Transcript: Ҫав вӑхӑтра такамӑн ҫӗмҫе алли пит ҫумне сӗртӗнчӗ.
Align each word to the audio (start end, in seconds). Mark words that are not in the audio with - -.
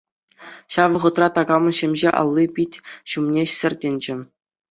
Ҫав 0.75 0.89
вӑхӑтра 0.95 1.25
такамӑн 1.35 1.73
ҫӗмҫе 1.81 2.09
алли 2.23 2.45
пит 2.57 2.73
ҫумне 3.13 3.43
сӗртӗнчӗ. 3.57 4.15